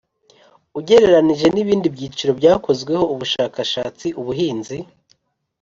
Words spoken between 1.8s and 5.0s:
byiciro byakozweho ubushakashatsi ubuhinzi